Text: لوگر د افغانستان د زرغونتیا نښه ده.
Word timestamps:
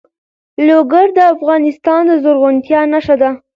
لوگر 0.67 1.07
د 1.17 1.19
افغانستان 1.33 2.01
د 2.09 2.11
زرغونتیا 2.23 2.81
نښه 2.91 3.15
ده. 3.21 3.29